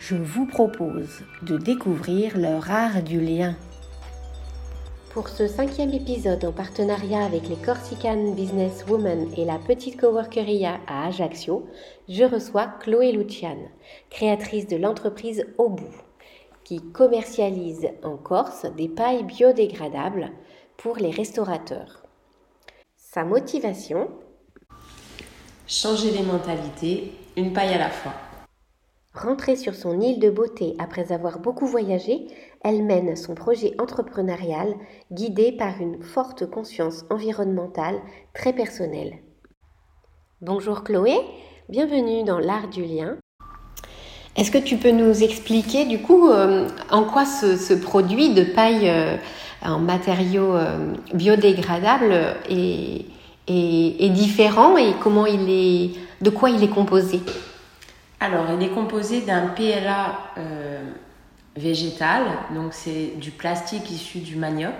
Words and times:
je 0.00 0.16
vous 0.16 0.46
propose 0.46 1.20
de 1.42 1.58
découvrir 1.58 2.38
leur 2.38 2.70
art 2.70 3.02
du 3.02 3.20
lien. 3.20 3.54
Pour 5.12 5.28
ce 5.28 5.46
cinquième 5.46 5.92
épisode 5.92 6.42
en 6.44 6.52
partenariat 6.52 7.22
avec 7.22 7.48
les 7.48 7.56
Corsican 7.56 8.32
Business 8.32 8.84
Women 8.88 9.28
et 9.36 9.44
la 9.44 9.58
petite 9.58 10.00
coworkeria 10.00 10.80
à 10.86 11.06
Ajaccio, 11.08 11.68
je 12.08 12.24
reçois 12.24 12.66
Chloé 12.80 13.12
Lucian, 13.12 13.58
créatrice 14.08 14.66
de 14.66 14.76
l'entreprise 14.76 15.46
Au 15.58 15.68
bout, 15.68 15.94
qui 16.64 16.80
commercialise 16.80 17.88
en 18.02 18.16
Corse 18.16 18.64
des 18.76 18.88
pailles 18.88 19.24
biodégradables 19.24 20.30
pour 20.78 20.96
les 20.96 21.10
restaurateurs. 21.10 22.06
Sa 22.96 23.24
motivation? 23.24 24.08
Changer 25.66 26.12
les 26.12 26.22
mentalités, 26.22 27.12
une 27.36 27.52
paille 27.52 27.74
à 27.74 27.78
la 27.78 27.90
fois. 27.90 28.14
Rentrée 29.12 29.56
sur 29.56 29.74
son 29.74 30.00
île 30.00 30.20
de 30.20 30.30
beauté 30.30 30.76
après 30.78 31.10
avoir 31.10 31.40
beaucoup 31.40 31.66
voyagé, 31.66 32.28
elle 32.62 32.84
mène 32.84 33.16
son 33.16 33.34
projet 33.34 33.74
entrepreneurial 33.80 34.72
guidé 35.10 35.50
par 35.50 35.80
une 35.80 36.00
forte 36.00 36.48
conscience 36.48 37.04
environnementale 37.10 37.96
très 38.34 38.52
personnelle. 38.52 39.14
Bonjour 40.40 40.84
Chloé, 40.84 41.16
bienvenue 41.68 42.22
dans 42.22 42.38
l'art 42.38 42.68
du 42.68 42.84
lien. 42.84 43.16
Est-ce 44.36 44.52
que 44.52 44.58
tu 44.58 44.76
peux 44.76 44.92
nous 44.92 45.24
expliquer 45.24 45.86
du 45.86 45.98
coup 45.98 46.28
euh, 46.30 46.68
en 46.92 47.02
quoi 47.02 47.24
ce, 47.24 47.74
produit 47.74 48.32
de 48.32 48.44
paille 48.44 48.88
euh, 48.88 49.16
en 49.60 49.80
matériaux 49.80 50.54
euh, 50.54 50.94
biodégradables 51.12 52.14
est, 52.48 53.06
est, 53.48 54.08
différent 54.10 54.76
et 54.76 54.92
comment 55.02 55.26
il 55.26 55.50
est, 55.50 55.90
de 56.22 56.30
quoi 56.30 56.50
il 56.50 56.62
est 56.62 56.70
composé? 56.70 57.18
Alors, 58.20 58.46
il 58.54 58.62
est 58.62 58.70
composé 58.70 59.22
d'un 59.22 59.48
PLA 59.48 60.18
euh, 60.36 60.82
végétal, 61.56 62.22
donc 62.54 62.74
c'est 62.74 63.14
du 63.16 63.30
plastique 63.30 63.90
issu 63.90 64.18
du 64.18 64.36
manioc, 64.36 64.74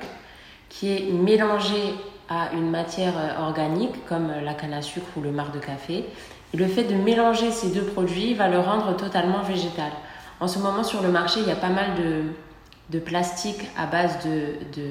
qui 0.68 0.92
est 0.92 1.10
mélangé 1.10 1.94
à 2.28 2.52
une 2.52 2.70
matière 2.70 3.14
euh, 3.16 3.42
organique 3.42 4.04
comme 4.06 4.30
la 4.44 4.52
canne 4.52 4.74
à 4.74 4.82
sucre 4.82 5.08
ou 5.16 5.22
le 5.22 5.32
marc 5.32 5.54
de 5.54 5.58
café. 5.58 6.04
Et 6.52 6.56
le 6.56 6.66
fait 6.66 6.84
de 6.84 6.94
mélanger 6.94 7.50
ces 7.50 7.70
deux 7.70 7.84
produits 7.84 8.34
va 8.34 8.48
le 8.48 8.58
rendre 8.58 8.94
totalement 8.96 9.42
végétal. 9.42 9.90
En 10.38 10.46
ce 10.46 10.58
moment, 10.58 10.84
sur 10.84 11.00
le 11.02 11.08
marché, 11.10 11.40
il 11.40 11.48
y 11.48 11.52
a 11.52 11.56
pas 11.56 11.68
mal 11.70 11.94
de, 11.94 12.22
de 12.90 12.98
plastique 12.98 13.70
à 13.76 13.86
base 13.86 14.18
de. 14.24 14.54
de 14.76 14.90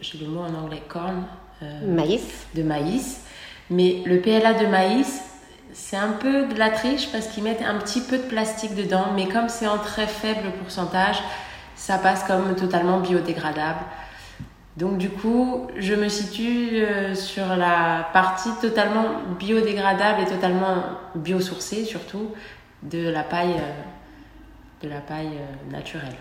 j'ai 0.00 0.18
le 0.18 0.28
mot 0.28 0.40
en 0.40 0.54
anglais, 0.54 0.82
corn. 0.88 1.24
Euh, 1.62 1.86
maïs. 1.86 2.46
De 2.54 2.62
maïs. 2.62 3.24
Mais 3.70 4.02
le 4.06 4.20
PLA 4.20 4.54
de 4.54 4.66
maïs, 4.66 5.27
c'est 5.72 5.96
un 5.96 6.12
peu 6.12 6.46
de 6.46 6.58
la 6.58 6.70
triche 6.70 7.10
parce 7.12 7.26
qu'ils 7.28 7.44
mettent 7.44 7.62
un 7.62 7.78
petit 7.78 8.00
peu 8.00 8.18
de 8.18 8.22
plastique 8.22 8.74
dedans, 8.74 9.12
mais 9.14 9.28
comme 9.28 9.48
c'est 9.48 9.68
en 9.68 9.78
très 9.78 10.06
faible 10.06 10.50
pourcentage, 10.60 11.18
ça 11.74 11.98
passe 11.98 12.24
comme 12.24 12.54
totalement 12.56 13.00
biodégradable. 13.00 13.80
Donc 14.76 14.98
du 14.98 15.10
coup, 15.10 15.66
je 15.76 15.94
me 15.94 16.08
situe 16.08 16.76
euh, 16.76 17.14
sur 17.14 17.56
la 17.56 18.08
partie 18.12 18.50
totalement 18.60 19.06
biodégradable 19.38 20.22
et 20.22 20.26
totalement 20.26 20.84
biosourcée 21.16 21.84
surtout 21.84 22.30
de 22.84 23.08
la 23.08 23.24
paille, 23.24 23.56
euh, 23.58 24.84
de 24.84 24.88
la 24.88 25.00
paille 25.00 25.36
euh, 25.36 25.72
naturelle. 25.72 26.14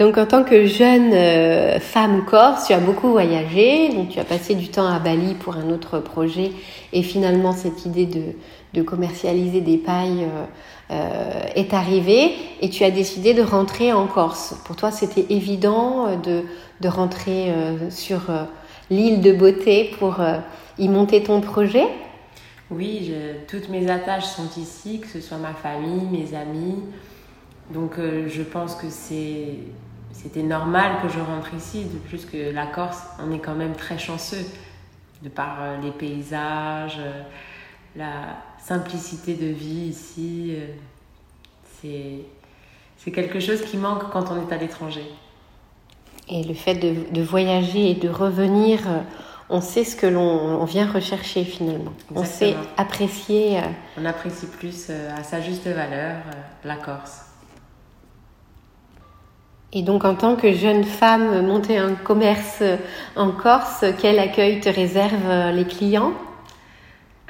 Donc 0.00 0.16
en 0.16 0.24
tant 0.24 0.44
que 0.44 0.64
jeune 0.64 1.12
euh, 1.12 1.78
femme 1.78 2.24
corse, 2.24 2.68
tu 2.68 2.72
as 2.72 2.78
beaucoup 2.78 3.10
voyagé, 3.10 3.90
donc 3.90 4.08
tu 4.08 4.18
as 4.18 4.24
passé 4.24 4.54
du 4.54 4.70
temps 4.70 4.86
à 4.86 4.98
Bali 4.98 5.34
pour 5.34 5.56
un 5.56 5.68
autre 5.68 5.98
projet 5.98 6.52
et 6.94 7.02
finalement 7.02 7.52
cette 7.52 7.84
idée 7.84 8.06
de, 8.06 8.82
commercialiser 8.82 9.60
des 9.60 9.76
pailles 9.76 10.24
euh, 10.24 10.46
euh, 10.92 11.42
est 11.54 11.74
arrivée 11.74 12.32
et 12.62 12.70
tu 12.70 12.82
as 12.82 12.90
décidé 12.90 13.34
de 13.34 13.42
rentrer 13.42 13.92
en 13.92 14.06
Corse. 14.06 14.54
Pour 14.64 14.74
toi 14.74 14.90
c'était 14.90 15.26
évident 15.28 16.16
de, 16.16 16.44
de 16.80 16.88
rentrer 16.88 17.52
sur 17.90 18.20
l'île 18.88 19.20
de 19.20 19.32
beauté 19.32 19.90
pour 19.98 20.22
y 20.78 20.88
monter 20.88 21.22
ton 21.22 21.42
projet? 21.42 21.84
Oui, 22.70 23.12
toutes 23.48 23.68
mes 23.68 23.90
attaches 23.90 24.24
sont 24.24 24.48
ici, 24.58 25.00
que 25.00 25.08
ce 25.08 25.20
soit 25.20 25.36
ma 25.36 25.52
famille, 25.52 26.06
mes 26.10 26.34
amis. 26.34 26.78
Donc 27.70 27.96
je 27.98 28.42
pense 28.42 28.74
que 28.74 28.86
c'est 28.88 29.58
c'était 30.12 30.42
normal 30.42 31.02
que 31.02 31.08
je 31.08 31.20
rentre 31.20 31.54
ici, 31.54 31.84
de 31.84 31.98
plus 31.98 32.26
que 32.26 32.52
la 32.52 32.66
Corse, 32.66 33.02
on 33.24 33.32
est 33.32 33.38
quand 33.38 33.54
même 33.54 33.74
très 33.74 33.98
chanceux 33.98 34.44
de 35.22 35.28
par 35.28 35.58
euh, 35.60 35.76
les 35.82 35.90
paysages, 35.90 36.96
euh, 36.98 37.22
la 37.96 38.36
simplicité 38.58 39.34
de 39.34 39.46
vie 39.46 39.88
ici. 39.88 40.56
Euh, 40.56 40.66
c'est 41.82 43.10
quelque 43.10 43.40
chose 43.40 43.62
qui 43.62 43.78
manque 43.78 44.10
quand 44.10 44.30
on 44.30 44.46
est 44.46 44.52
à 44.52 44.58
l'étranger. 44.58 45.04
Et 46.28 46.44
le 46.44 46.52
fait 46.52 46.74
de, 46.74 47.22
voyager 47.22 47.90
et 47.90 47.94
de 47.94 48.10
revenir, 48.10 48.80
on 49.48 49.62
sait 49.62 49.84
ce 49.84 49.96
que 49.96 50.06
l'on 50.06 50.62
vient 50.66 50.86
rechercher 50.86 51.44
finalement. 51.44 51.94
On 52.14 52.24
sait 52.24 52.54
apprécier. 52.76 53.58
On 53.96 54.04
apprécie 54.04 54.46
plus 54.46 54.90
à 54.90 55.24
sa 55.24 55.40
juste 55.40 55.66
valeur 55.66 56.18
la 56.62 56.76
Corse. 56.76 57.29
Et 59.72 59.82
donc, 59.82 60.04
en 60.04 60.14
tant 60.14 60.36
que 60.36 60.52
jeune 60.52 60.84
femme, 60.84 61.46
monter 61.46 61.78
un 61.78 61.94
commerce 61.94 62.62
en 63.14 63.30
Corse, 63.30 63.84
quel 64.00 64.18
accueil 64.18 64.60
te 64.60 64.68
réservent 64.68 65.54
les 65.54 65.64
clients? 65.64 66.12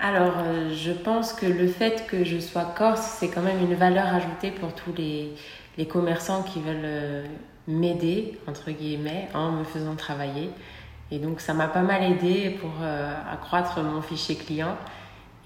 Alors, 0.03 0.39
euh, 0.39 0.75
je 0.75 0.93
pense 0.93 1.35
que 1.35 1.45
le 1.45 1.69
fait 1.69 2.07
que 2.07 2.25
je 2.25 2.39
sois 2.39 2.65
corse, 2.65 3.03
c'est 3.19 3.29
quand 3.29 3.43
même 3.43 3.61
une 3.61 3.75
valeur 3.75 4.07
ajoutée 4.07 4.51
pour 4.51 4.75
tous 4.75 4.95
les, 4.97 5.35
commerçants 5.87 6.43
qui 6.43 6.61
veulent 6.61 6.77
euh, 6.85 7.27
m'aider, 7.69 8.39
entre 8.47 8.71
guillemets, 8.71 9.29
en 9.35 9.53
me 9.53 9.65
faisant 9.65 9.97
travailler. 9.97 10.51
Et 11.11 11.19
donc, 11.19 11.41
ça 11.41 11.53
m'a 11.53 11.69
pas 11.69 11.83
mal 11.83 12.03
aidé 12.03 12.49
pour 12.49 12.71
euh, 12.81 13.15
accroître 13.31 13.83
mon 13.83 14.01
fichier 14.01 14.37
client. 14.37 14.77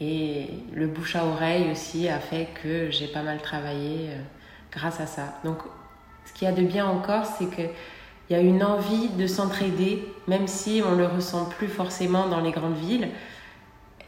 Et 0.00 0.50
le 0.72 0.86
bouche 0.86 1.16
à 1.16 1.24
oreille 1.24 1.70
aussi 1.72 2.08
a 2.08 2.20
fait 2.20 2.48
que 2.62 2.90
j'ai 2.90 3.08
pas 3.08 3.22
mal 3.22 3.40
travaillé 3.42 4.10
grâce 4.70 5.00
à 5.00 5.06
ça. 5.06 5.34
Donc, 5.44 5.58
ce 6.24 6.32
qu'il 6.32 6.48
y 6.48 6.50
a 6.50 6.54
de 6.54 6.62
bien 6.62 6.86
encore, 6.86 7.24
c'est 7.24 7.46
qu'il 7.46 7.70
y 8.30 8.34
a 8.34 8.40
une 8.40 8.62
envie 8.62 9.08
de 9.08 9.26
s'entraider, 9.26 10.06
même 10.26 10.46
si 10.46 10.82
on 10.86 10.92
ne 10.92 10.98
le 10.98 11.06
ressent 11.06 11.46
plus 11.46 11.68
forcément 11.68 12.28
dans 12.28 12.40
les 12.40 12.50
grandes 12.50 12.76
villes. 12.76 13.08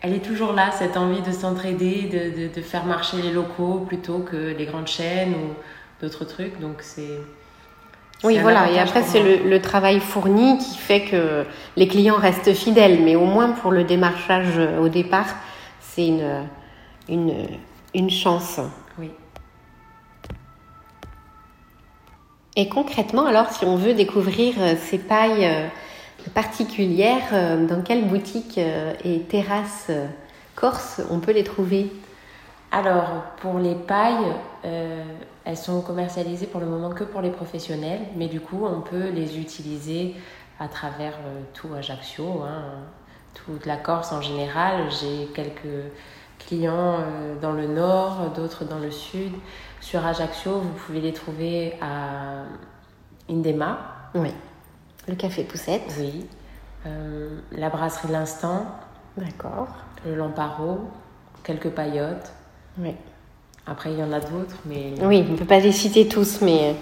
Elle 0.02 0.12
est 0.14 0.24
toujours 0.24 0.52
là, 0.52 0.70
cette 0.72 0.96
envie 0.96 1.22
de 1.22 1.32
s'entraider, 1.32 2.02
de, 2.02 2.54
de, 2.54 2.62
faire 2.62 2.84
marcher 2.84 3.16
les 3.22 3.32
locaux 3.32 3.84
plutôt 3.86 4.18
que 4.18 4.54
les 4.56 4.66
grandes 4.66 4.86
chaînes 4.86 5.32
ou 5.32 5.54
d'autres 6.00 6.24
trucs. 6.24 6.60
Donc 6.60 6.76
c'est, 6.80 7.18
Oui, 8.22 8.38
voilà. 8.38 8.70
Et 8.70 8.78
après, 8.78 9.02
c'est 9.02 9.38
le, 9.38 9.60
travail 9.60 10.00
fourni 10.00 10.58
qui 10.58 10.76
fait 10.76 11.02
que 11.02 11.44
les 11.76 11.88
clients 11.88 12.18
restent 12.18 12.52
fidèles. 12.52 13.02
Mais 13.02 13.16
au 13.16 13.24
moins 13.24 13.50
pour 13.52 13.72
le 13.72 13.84
démarchage 13.84 14.58
au 14.78 14.88
départ, 14.88 15.34
c'est 15.80 16.06
une, 16.06 16.46
une, 17.08 17.34
une 17.94 18.10
chance. 18.10 18.60
Et 22.58 22.70
concrètement, 22.70 23.26
alors, 23.26 23.50
si 23.50 23.66
on 23.66 23.76
veut 23.76 23.92
découvrir 23.92 24.54
euh, 24.58 24.74
ces 24.78 24.96
pailles 24.96 25.44
euh, 25.44 25.68
particulières, 26.34 27.28
euh, 27.34 27.66
dans 27.66 27.82
quelle 27.82 28.06
boutique 28.06 28.58
et 28.58 29.20
terrasse 29.28 29.90
corse 30.54 31.02
on 31.10 31.20
peut 31.20 31.32
les 31.32 31.44
trouver? 31.44 31.92
Alors, 32.72 33.24
pour 33.40 33.58
les 33.58 33.74
pailles, 33.74 34.32
elles 35.44 35.56
sont 35.56 35.82
commercialisées 35.82 36.46
pour 36.46 36.60
le 36.60 36.66
moment 36.66 36.90
que 36.90 37.04
pour 37.04 37.20
les 37.20 37.30
professionnels, 37.30 38.00
mais 38.16 38.26
du 38.26 38.40
coup, 38.40 38.66
on 38.66 38.80
peut 38.80 39.08
les 39.10 39.38
utiliser 39.38 40.16
à 40.58 40.66
travers 40.66 41.12
tout 41.54 41.68
Ajaccio, 41.74 42.42
hein, 42.42 42.64
toute 43.34 43.66
la 43.66 43.76
Corse 43.76 44.10
en 44.12 44.20
général. 44.20 44.90
J'ai 44.90 45.26
quelques 45.26 45.92
clients 46.40 46.98
dans 47.40 47.52
le 47.52 47.68
nord, 47.68 48.32
d'autres 48.34 48.64
dans 48.64 48.80
le 48.80 48.90
sud. 48.90 49.32
Sur 49.86 50.04
Ajaccio, 50.04 50.58
vous 50.58 50.72
pouvez 50.84 51.00
les 51.00 51.12
trouver 51.12 51.74
à 51.80 52.42
Indema. 53.30 54.10
Oui. 54.16 54.30
Le 55.06 55.14
café 55.14 55.44
Poussette. 55.44 55.94
Oui. 56.00 56.26
Euh, 56.86 57.38
la 57.52 57.70
brasserie 57.70 58.10
L'Instant. 58.10 58.66
D'accord. 59.16 59.68
Le 60.04 60.16
Lamparo. 60.16 60.80
Quelques 61.44 61.70
paillotes. 61.70 62.32
Oui. 62.78 62.96
Après, 63.64 63.92
il 63.92 64.00
y 64.00 64.02
en 64.02 64.12
a 64.12 64.18
d'autres, 64.18 64.56
mais... 64.64 64.92
Oui, 65.02 65.24
on 65.28 65.34
ne 65.34 65.38
peut 65.38 65.44
pas 65.44 65.60
les 65.60 65.70
citer 65.70 66.08
tous, 66.08 66.40
mais 66.40 66.74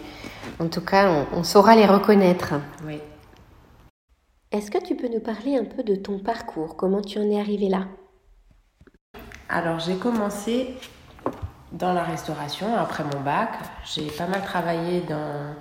en 0.58 0.68
tout 0.68 0.80
cas, 0.80 1.26
on, 1.34 1.40
on 1.40 1.44
saura 1.44 1.76
les 1.76 1.84
reconnaître. 1.84 2.54
Oui. 2.86 3.02
Est-ce 4.50 4.70
que 4.70 4.82
tu 4.82 4.96
peux 4.96 5.08
nous 5.08 5.20
parler 5.20 5.58
un 5.58 5.66
peu 5.66 5.82
de 5.82 5.94
ton 5.94 6.20
parcours? 6.20 6.74
Comment 6.78 7.02
tu 7.02 7.18
en 7.18 7.30
es 7.30 7.38
arrivé 7.38 7.68
là? 7.68 7.84
Alors, 9.50 9.78
j'ai 9.78 9.96
commencé 9.96 10.74
dans 11.74 11.92
la 11.92 12.02
restauration 12.02 12.74
après 12.76 13.04
mon 13.04 13.20
bac. 13.20 13.50
J'ai 13.84 14.06
pas 14.06 14.26
mal 14.26 14.42
travaillé 14.42 15.00
dans, 15.00 15.54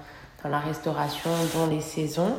dans 0.43 0.49
la 0.49 0.59
restauration, 0.59 1.29
dans 1.55 1.67
les 1.67 1.81
saisons. 1.81 2.35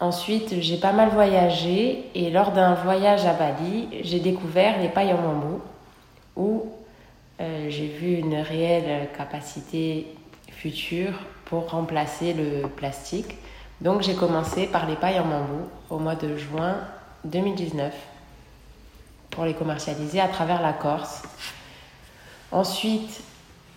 Ensuite, 0.00 0.60
j'ai 0.60 0.78
pas 0.78 0.92
mal 0.92 1.10
voyagé 1.10 2.10
et 2.14 2.30
lors 2.30 2.50
d'un 2.50 2.74
voyage 2.74 3.24
à 3.24 3.34
Bali, 3.34 3.88
j'ai 4.02 4.18
découvert 4.18 4.80
les 4.80 4.88
pailles 4.88 5.12
en 5.12 5.22
bambou 5.22 5.60
où 6.34 6.66
euh, 7.40 7.66
j'ai 7.70 7.86
vu 7.86 8.14
une 8.14 8.34
réelle 8.34 9.08
capacité 9.16 10.12
future 10.48 11.12
pour 11.44 11.70
remplacer 11.70 12.32
le 12.32 12.66
plastique. 12.68 13.38
Donc 13.80 14.02
j'ai 14.02 14.14
commencé 14.14 14.66
par 14.66 14.86
les 14.86 14.96
pailles 14.96 15.20
en 15.20 15.26
bambou 15.26 15.68
au 15.88 15.98
mois 15.98 16.16
de 16.16 16.36
juin 16.36 16.78
2019 17.24 17.94
pour 19.30 19.44
les 19.44 19.54
commercialiser 19.54 20.20
à 20.20 20.28
travers 20.28 20.60
la 20.60 20.72
Corse. 20.72 21.22
Ensuite, 22.52 23.22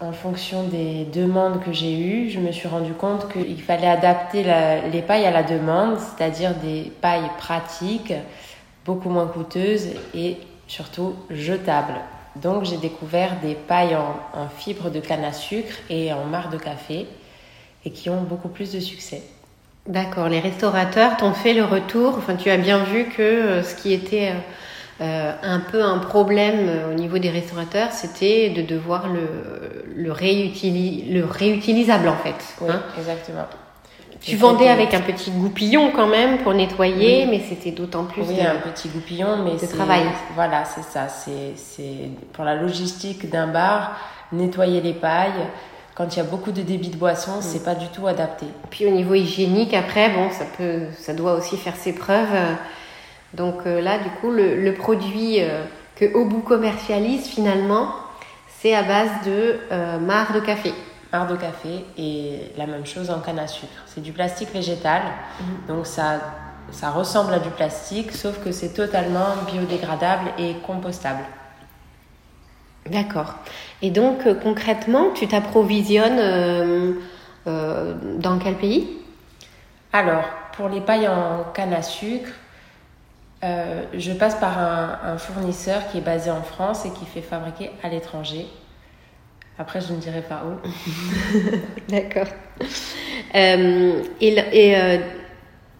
en 0.02 0.12
fonction 0.12 0.64
des 0.64 1.06
demandes 1.06 1.64
que 1.64 1.72
j'ai 1.72 1.98
eues, 1.98 2.30
je 2.30 2.40
me 2.40 2.52
suis 2.52 2.68
rendu 2.68 2.92
compte 2.92 3.32
qu'il 3.32 3.62
fallait 3.62 3.88
adapter 3.88 4.44
les 4.92 5.02
pailles 5.02 5.26
à 5.26 5.32
la 5.32 5.44
demande, 5.44 5.98
c'est-à-dire 5.98 6.54
des 6.56 6.92
pailles 7.02 7.30
pratiques, 7.38 8.14
beaucoup 8.86 9.10
moins 9.10 9.28
coûteuses 9.28 9.88
et 10.14 10.38
surtout 10.68 11.16
jetables. 11.30 11.96
Donc 12.36 12.66
j'ai 12.66 12.76
découvert 12.76 13.40
des 13.42 13.56
pailles 13.56 13.96
en, 13.96 14.18
en, 14.38 14.50
fibre 14.50 14.90
de 14.90 15.00
canne 15.00 15.24
à 15.24 15.32
sucre 15.32 15.76
et 15.90 16.12
en 16.12 16.26
marc 16.26 16.52
de 16.52 16.58
café 16.58 17.08
et 17.86 17.92
qui 17.92 18.10
ont 18.10 18.24
beaucoup 18.24 18.50
plus 18.50 18.74
de 18.74 18.82
succès. 18.82 19.24
D'accord, 19.88 20.28
les 20.28 20.40
restaurateurs 20.40 21.16
t'ont 21.16 21.34
fait 21.34 21.54
le 21.54 21.64
retour, 21.64 22.16
enfin 22.18 22.36
tu 22.36 22.50
as 22.50 22.58
bien 22.58 22.84
vu 22.84 23.06
que 23.06 23.22
euh, 23.22 23.64
ce 23.64 23.76
qui 23.76 23.94
était... 23.94 24.34
Euh, 25.02 25.04
euh, 25.04 25.34
un 25.44 25.60
peu 25.60 25.84
un 25.84 25.98
problème 25.98 26.68
euh, 26.70 26.92
au 26.92 26.94
niveau 26.94 27.18
des 27.18 27.30
restaurateurs, 27.30 27.92
c'était 27.92 28.50
de 28.50 28.62
devoir 28.62 29.10
le, 29.10 29.28
le, 29.94 30.06
le 30.06 31.26
réutilisable 31.26 32.08
en 32.08 32.16
fait. 32.16 32.36
Oui, 32.62 32.70
hein. 32.72 32.82
exactement. 32.98 33.46
Tu 34.22 34.38
vendais 34.38 34.70
avec 34.70 34.94
un 34.94 35.02
petit 35.02 35.30
goupillon 35.32 35.92
quand 35.94 36.08
même 36.08 36.40
pour 36.40 36.54
nettoyer, 36.54 37.26
mais 37.28 37.42
c'était 37.48 37.72
d'autant 37.72 38.06
plus. 38.06 38.24
Oui, 38.24 38.42
un 38.42 38.56
petit 38.56 38.88
goupillon, 38.88 39.44
mais 39.44 39.52
c'est 39.60 39.68
travail. 39.68 40.04
Voilà, 40.34 40.64
c'est 40.66 40.84
ça. 40.84 41.08
C'est 41.10 42.10
pour 42.34 42.44
la 42.44 42.56
logistique 42.56 43.30
d'un 43.30 43.48
bar, 43.48 44.00
nettoyer 44.32 44.82
les 44.82 44.94
pailles. 44.94 45.46
Quand 45.94 46.16
il 46.16 46.18
y 46.18 46.22
a 46.22 46.26
beaucoup 46.26 46.52
de 46.52 46.62
débit 46.62 46.90
de 46.90 46.98
boissons, 46.98 47.42
c'est 47.42 47.64
pas 47.64 47.76
du 47.76 47.88
tout 47.90 48.08
adapté. 48.08 48.48
Puis 48.72 48.88
au 48.88 48.90
niveau 48.90 49.14
hygiénique, 49.14 49.74
après, 49.74 50.10
bon, 50.10 50.32
ça 50.32 50.46
peut, 50.58 50.88
ça 50.98 51.14
doit 51.14 51.34
aussi 51.34 51.58
faire 51.58 51.76
ses 51.76 51.94
preuves. 51.94 52.36
Donc 53.36 53.66
euh, 53.66 53.82
là, 53.82 53.98
du 54.00 54.10
coup, 54.22 54.32
le, 54.32 54.72
produit 54.74 55.42
euh, 55.42 55.64
que 55.96 56.06
Obu 56.16 56.42
commercialise 56.42 57.28
finalement, 57.28 57.90
c'est 58.60 58.74
à 58.74 58.84
base 58.84 59.10
de 59.26 59.60
euh, 59.72 60.00
marc 60.00 60.34
de 60.34 60.40
café. 60.40 60.74
Marc 61.12 61.30
de 61.30 61.36
café 61.36 61.86
et 61.98 62.52
la 62.58 62.66
même 62.66 62.86
chose 62.86 63.10
en 63.10 63.20
canne 63.20 63.40
à 63.40 63.48
sucre. 63.48 63.84
C'est 63.86 64.02
du 64.02 64.12
plastique 64.12 64.52
végétal, 64.54 65.02
mhm. 65.40 65.76
donc 65.76 65.86
ça, 65.86 66.20
ça 66.72 66.90
ressemble 66.92 67.34
à 67.34 67.40
du 67.40 67.50
plastique, 67.50 68.12
sauf 68.12 68.44
que 68.44 68.52
c'est 68.52 68.74
totalement 68.74 69.28
biodégradable 69.52 70.32
et 70.38 70.56
compostable. 70.66 71.24
D'accord. 72.90 73.36
Et 73.82 73.92
donc 73.92 74.28
concrètement, 74.42 75.12
tu 75.14 75.28
t'approvisionnes 75.28 76.96
dans 77.46 78.40
quel 78.40 78.56
pays? 78.56 78.88
Alors, 79.92 80.26
pour 80.56 80.70
les 80.70 80.82
pailles 80.82 81.08
en 81.08 81.46
canne 81.54 81.74
à 81.74 81.82
sucre, 81.82 82.30
euh, 83.46 83.84
je 83.94 84.12
passe 84.12 84.36
par 84.36 84.58
un, 84.58 85.18
fournisseur 85.18 85.88
qui 85.92 86.00
est 86.00 86.02
basé 86.02 86.32
en 86.32 86.42
France 86.42 86.86
et 86.86 86.90
qui 86.90 87.06
fait 87.06 87.22
fabriquer 87.22 87.70
à 87.84 87.90
l'étranger. 87.90 88.48
Après, 89.60 89.82
je 89.82 89.94
ne 89.94 89.98
dirai 89.98 90.22
pas 90.22 90.44
où. 90.46 90.68
D'accord. 91.90 92.28
Euh, 93.36 94.02
et, 94.20 94.76
euh, 94.76 94.98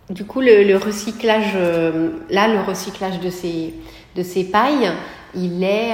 du 0.10 0.26
coup, 0.26 0.42
le, 0.42 0.76
recyclage, 0.78 1.56
là, 2.30 2.48
le 2.48 2.62
recyclage 2.62 3.20
de 3.20 3.30
ces, 3.30 3.74
de 4.16 4.22
ces 4.22 4.44
pailles, 4.44 4.92
il 5.34 5.64
est, 5.64 5.94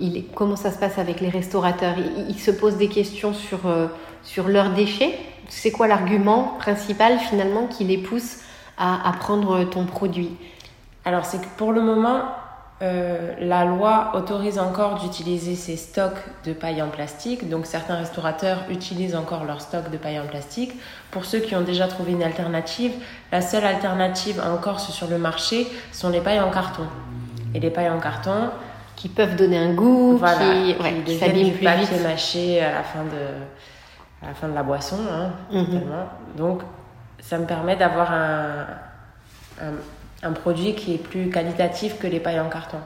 il 0.00 0.16
est, 0.16 0.24
comment 0.34 0.56
ça 0.56 0.70
se 0.70 0.78
passe 0.78 0.98
avec 0.98 1.20
les 1.20 1.28
restaurateurs? 1.28 1.96
Ils, 2.28 2.38
se 2.38 2.52
posent 2.52 2.76
des 2.76 2.88
questions 2.88 3.34
sur, 3.34 3.60
sur 4.22 4.46
leurs 4.48 4.70
déchets. 4.70 5.18
C'est 5.48 5.72
quoi 5.72 5.88
l'argument 5.88 6.54
principal 6.58 7.18
finalement 7.18 7.66
qui 7.66 7.84
les 7.84 7.98
pousse 7.98 8.41
à, 8.78 9.12
prendre 9.18 9.64
ton 9.64 9.84
produit 9.84 10.30
Alors, 11.04 11.24
c'est 11.24 11.40
que 11.40 11.48
pour 11.56 11.72
le 11.72 11.80
moment, 11.80 12.22
euh, 12.82 13.34
la 13.38 13.64
loi 13.64 14.10
autorise 14.14 14.58
encore 14.58 14.98
d'utiliser 14.98 15.54
ces 15.54 15.76
stocks 15.76 16.18
de 16.44 16.52
paille 16.52 16.82
en 16.82 16.88
plastique. 16.88 17.48
Donc 17.48 17.66
certains 17.66 17.96
restaurateurs 17.96 18.64
utilisent 18.70 19.14
encore 19.14 19.44
leurs 19.44 19.60
stocks 19.60 19.90
de 19.90 19.96
paille 19.96 20.18
en 20.18 20.26
plastique. 20.26 20.72
Pour 21.12 21.24
ceux 21.24 21.38
qui 21.38 21.54
ont 21.54 21.60
déjà 21.60 21.86
trouvé 21.86 22.12
une 22.12 22.24
alternative, 22.24 22.92
la 23.30 23.40
seule 23.40 23.64
alternative 23.64 24.42
en 24.44 24.56
Corse 24.56 24.90
sur 24.90 25.06
le 25.06 25.18
marché 25.18 25.68
sont 25.92 26.08
les 26.08 26.20
pailles 26.20 26.40
en 26.40 26.50
carton. 26.50 26.84
Et 27.54 27.60
les 27.60 27.70
pailles 27.70 27.90
en 27.90 28.00
carton 28.00 28.50
qui 28.96 29.08
peuvent 29.08 29.36
donner 29.36 29.58
un 29.58 29.74
goût, 29.74 30.16
voilà, 30.16 30.38
qui, 30.38 30.76
ouais, 30.82 31.02
qui 31.04 31.18
s'abîment 31.18 31.52
plus 31.52 31.64
papier 31.64 32.00
mâché 32.00 32.60
à 32.60 32.72
la 32.72 32.82
fin 32.82 33.04
de 33.04 34.22
à 34.22 34.28
la 34.28 34.34
fin 34.34 34.48
de 34.48 34.54
la 34.54 34.62
boisson, 34.62 34.98
hein, 35.10 35.30
mhm. 35.50 35.82
Donc 36.36 36.62
ça 37.22 37.38
me 37.38 37.46
permet 37.46 37.76
d'avoir 37.76 38.12
un, 38.12 38.66
un, 40.22 40.32
produit 40.32 40.74
qui 40.74 40.94
est 40.94 40.98
plus 40.98 41.30
qualitatif 41.30 41.98
que 41.98 42.06
les 42.06 42.20
pailles 42.20 42.40
en 42.40 42.50
carton. 42.50 42.78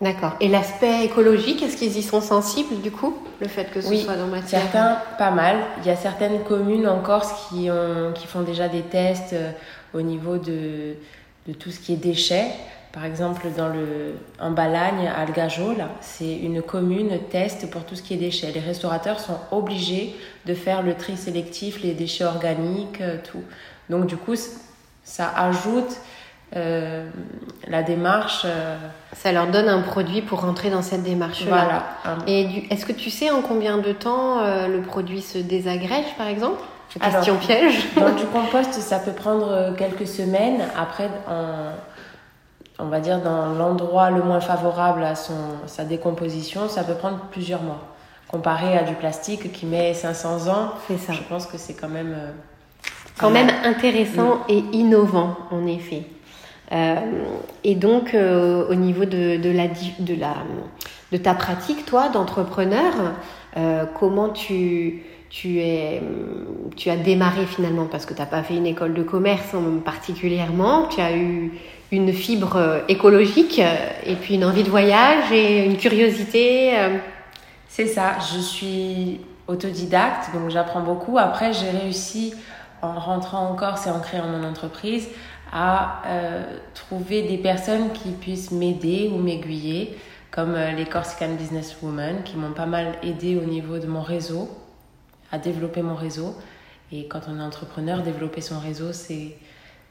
D'accord. 0.00 0.32
Et 0.40 0.48
l'aspect 0.48 1.04
écologique, 1.04 1.62
est-ce 1.62 1.76
qu'ils 1.76 1.96
y 1.96 2.02
sont 2.02 2.20
sensibles 2.20 2.80
du 2.80 2.90
coup 2.90 3.16
Le 3.40 3.48
fait 3.48 3.70
que 3.70 3.80
ce 3.80 3.94
soit 3.96 4.16
dans 4.16 4.26
matière 4.26 4.62
Certains, 4.62 4.98
pas 5.18 5.30
mal. 5.30 5.56
Il 5.78 5.86
y 5.86 5.90
a 5.90 5.96
certaines 5.96 6.42
communes 6.42 6.88
en 6.88 7.00
Corse 7.00 7.48
qui, 7.48 7.70
ont, 7.70 8.12
qui 8.12 8.26
font 8.26 8.42
déjà 8.42 8.68
des 8.68 8.82
tests 8.82 9.32
euh, 9.32 9.52
au 9.92 10.02
niveau 10.02 10.38
de, 10.38 10.94
de 11.46 11.52
tout 11.52 11.70
ce 11.70 11.78
qui 11.80 11.94
est 11.94 11.96
déchets. 11.96 12.46
Par 12.94 13.04
exemple, 13.04 13.48
dans 13.56 13.66
le, 13.70 14.14
en 14.38 14.52
Balagne, 14.52 15.08
à 15.08 15.22
Algajol, 15.22 15.84
c'est 16.00 16.36
une 16.36 16.62
commune 16.62 17.18
test 17.28 17.68
pour 17.68 17.84
tout 17.84 17.96
ce 17.96 18.02
qui 18.02 18.14
est 18.14 18.18
déchets. 18.18 18.52
Les 18.54 18.60
restaurateurs 18.60 19.18
sont 19.18 19.36
obligés 19.50 20.14
de 20.46 20.54
faire 20.54 20.80
le 20.80 20.94
tri 20.94 21.16
sélectif, 21.16 21.82
les 21.82 21.92
déchets 21.92 22.24
organiques, 22.24 23.00
euh, 23.00 23.16
tout. 23.32 23.42
Donc, 23.90 24.06
du 24.06 24.16
coup, 24.16 24.36
ça 25.02 25.28
ajoute 25.36 25.96
euh, 26.54 27.04
la 27.66 27.82
démarche. 27.82 28.42
Euh, 28.44 28.76
ça 29.12 29.32
leur 29.32 29.48
donne 29.48 29.68
un 29.68 29.82
produit 29.82 30.22
pour 30.22 30.42
rentrer 30.42 30.70
dans 30.70 30.82
cette 30.82 31.02
démarche-là. 31.02 31.48
Voilà. 32.04 32.18
Et 32.28 32.68
est-ce 32.70 32.86
que 32.86 32.92
tu 32.92 33.10
sais 33.10 33.28
en 33.28 33.42
combien 33.42 33.78
de 33.78 33.90
temps 33.90 34.40
le 34.68 34.80
produit 34.82 35.20
se 35.20 35.38
désagrège, 35.38 36.14
par 36.16 36.28
exemple? 36.28 36.62
Question 37.00 37.38
piège. 37.38 37.88
Dans 37.96 38.14
du 38.14 38.24
compost, 38.32 38.72
ça 38.74 39.00
peut 39.00 39.10
prendre 39.10 39.74
quelques 39.76 40.06
semaines. 40.06 40.62
Après, 40.76 41.08
en 41.28 41.72
on 42.78 42.86
va 42.86 43.00
dire, 43.00 43.20
dans 43.20 43.52
l'endroit 43.54 44.10
le 44.10 44.22
moins 44.22 44.40
favorable 44.40 45.04
à 45.04 45.14
son, 45.14 45.34
sa 45.66 45.84
décomposition, 45.84 46.68
ça 46.68 46.82
peut 46.84 46.94
prendre 46.94 47.18
plusieurs 47.30 47.62
mois. 47.62 47.80
comparé 48.28 48.76
à 48.76 48.82
du 48.82 48.94
plastique 48.94 49.52
qui 49.52 49.66
met 49.66 49.94
500 49.94 50.48
ans, 50.48 50.72
ça. 50.88 51.12
je 51.12 51.22
pense 51.28 51.46
que 51.46 51.56
c'est 51.56 51.74
quand 51.74 51.88
même... 51.88 52.16
quand 53.16 53.30
même 53.30 53.50
intéressant 53.64 54.40
et 54.48 54.58
innovant, 54.72 55.36
en 55.52 55.66
effet. 55.66 56.02
et 57.62 57.74
donc, 57.76 58.14
au 58.14 58.74
niveau 58.74 59.04
de, 59.04 59.36
de, 59.36 59.50
la, 59.50 59.68
de, 60.00 60.14
la, 60.14 60.34
de 61.12 61.16
ta 61.16 61.34
pratique, 61.34 61.86
toi, 61.86 62.08
d'entrepreneur, 62.08 62.92
comment 63.94 64.30
tu 64.30 65.04
tu, 65.34 65.58
es, 65.58 66.00
tu 66.76 66.90
as 66.90 66.96
démarré 66.96 67.44
finalement? 67.46 67.86
Parce 67.86 68.06
que 68.06 68.14
tu 68.14 68.20
n'as 68.20 68.26
pas 68.26 68.44
fait 68.44 68.54
une 68.54 68.66
école 68.66 68.94
de 68.94 69.02
commerce 69.02 69.56
particulièrement, 69.84 70.86
tu 70.86 71.00
as 71.00 71.16
eu 71.16 71.52
une 71.94 72.12
fibre 72.12 72.82
écologique 72.88 73.58
et 73.58 74.14
puis 74.16 74.34
une 74.34 74.44
envie 74.44 74.62
de 74.62 74.70
voyage 74.70 75.32
et 75.32 75.64
une 75.64 75.76
curiosité. 75.76 76.78
Euh. 76.78 76.98
C'est 77.68 77.86
ça, 77.86 78.18
je 78.32 78.38
suis 78.38 79.20
autodidacte, 79.48 80.32
donc 80.32 80.50
j'apprends 80.50 80.82
beaucoup. 80.82 81.18
Après, 81.18 81.52
j'ai 81.52 81.70
réussi, 81.70 82.34
en 82.82 82.98
rentrant 82.98 83.48
en 83.48 83.54
Corse 83.54 83.86
et 83.86 83.90
en 83.90 84.00
créant 84.00 84.28
mon 84.28 84.44
entreprise, 84.44 85.08
à 85.52 86.02
euh, 86.06 86.42
trouver 86.74 87.22
des 87.22 87.38
personnes 87.38 87.92
qui 87.92 88.10
puissent 88.10 88.50
m'aider 88.50 89.10
ou 89.12 89.18
m'aiguiller, 89.18 89.98
comme 90.30 90.54
euh, 90.54 90.72
les 90.72 90.84
Corsican 90.84 91.34
Business 91.34 91.76
Women, 91.82 92.22
qui 92.24 92.36
m'ont 92.36 92.52
pas 92.52 92.66
mal 92.66 92.94
aidé 93.02 93.36
au 93.36 93.44
niveau 93.44 93.78
de 93.78 93.86
mon 93.86 94.02
réseau 94.02 94.48
à 95.30 95.38
développer 95.38 95.82
mon 95.82 95.94
réseau. 95.94 96.34
Et 96.92 97.06
quand 97.08 97.22
on 97.28 97.38
est 97.38 97.42
entrepreneur, 97.42 98.02
développer 98.02 98.40
son 98.40 98.58
réseau, 98.58 98.92
c'est, 98.92 99.36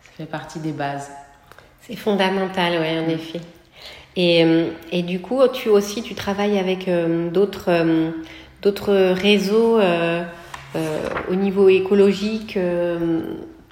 ça 0.02 0.12
fait 0.16 0.26
partie 0.26 0.60
des 0.60 0.72
bases. 0.72 1.10
C'est 1.86 1.98
fondamental, 1.98 2.80
oui, 2.80 2.98
en 2.98 3.10
effet. 3.10 3.42
Et, 4.16 4.46
euh, 4.46 4.70
et, 4.94 5.02
du 5.04 5.20
coup, 5.20 5.42
tu 5.52 5.68
aussi, 5.68 6.02
tu 6.02 6.16
travailles 6.16 6.58
avec 6.58 6.88
euh, 6.88 7.30
d'autres, 7.30 7.66
euh, 7.68 8.12
d'autres 8.62 9.12
réseaux 9.12 9.80
au 11.30 11.36
niveau 11.36 11.68
écologique. 11.68 12.58